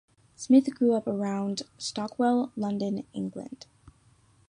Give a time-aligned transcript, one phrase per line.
[0.35, 3.67] Smith grew up around Stockwell, London, England.